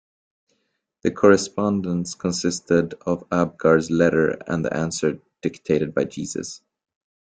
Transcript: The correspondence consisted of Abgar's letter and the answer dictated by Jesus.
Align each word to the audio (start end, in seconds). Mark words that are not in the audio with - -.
The 1.03 1.11
correspondence 1.11 2.15
consisted 2.15 2.95
of 3.05 3.29
Abgar's 3.29 3.91
letter 3.91 4.29
and 4.47 4.65
the 4.65 4.75
answer 4.75 5.19
dictated 5.43 5.93
by 5.93 6.05
Jesus. 6.05 6.63